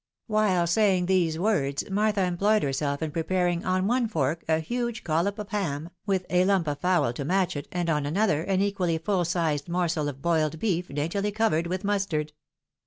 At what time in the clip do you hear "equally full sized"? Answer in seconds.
8.61-9.69